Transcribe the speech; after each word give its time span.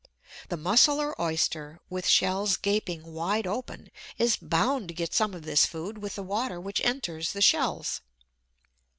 The 0.49 0.57
Mussel 0.57 0.99
or 0.99 1.21
Oyster, 1.21 1.79
with 1.87 2.07
shells 2.07 2.57
gaping 2.57 3.13
wide 3.13 3.45
open, 3.45 3.91
is 4.17 4.35
bound 4.35 4.87
to 4.87 4.95
get 4.95 5.13
some 5.13 5.35
of 5.35 5.43
this 5.43 5.67
food 5.67 5.99
with 5.99 6.15
the 6.15 6.23
water 6.23 6.59
which 6.59 6.81
enters 6.83 7.33
the 7.33 7.41
shells. 7.43 8.01